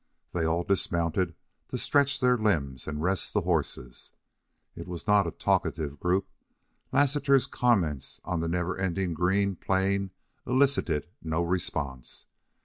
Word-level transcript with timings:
They 0.33 0.45
all 0.47 0.63
dismounted 0.63 1.35
to 1.67 1.77
stretch 1.77 2.19
their 2.19 2.35
limbs, 2.35 2.87
and 2.87 3.03
rest 3.03 3.35
the 3.35 3.41
horses. 3.41 4.13
It 4.75 4.87
was 4.87 5.05
not 5.05 5.27
a 5.27 5.31
talkative 5.31 5.99
group, 5.99 6.27
Lassiter's 6.91 7.45
comments 7.45 8.19
on 8.25 8.39
the 8.39 8.47
never 8.47 8.75
ending 8.75 9.13
green 9.13 9.55
plain 9.57 10.09
elicited 10.47 11.07
no 11.21 11.43
response. 11.43 12.25